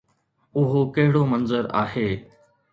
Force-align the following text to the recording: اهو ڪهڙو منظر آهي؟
اهو 0.59 0.79
ڪهڙو 0.95 1.21
منظر 1.31 1.63
آهي؟ 1.83 2.09